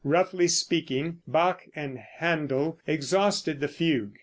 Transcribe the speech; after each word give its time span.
Roughly 0.03 0.47
speaking, 0.47 1.21
Bach 1.27 1.61
and 1.75 1.99
Händel 2.19 2.77
exhausted 2.87 3.59
the 3.59 3.67
fugue. 3.67 4.17